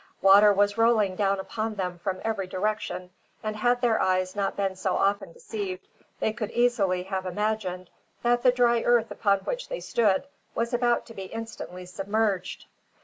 [0.23, 3.11] Water was rolling down upon them from every direction,
[3.43, 5.87] and had their eyes not been so often deceived,
[6.19, 7.87] they could easily have imagined
[8.23, 10.23] that the dry earth upon which they stood
[10.55, 12.65] was about to be instantly submerged.